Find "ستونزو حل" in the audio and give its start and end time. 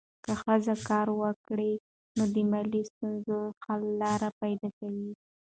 2.91-3.81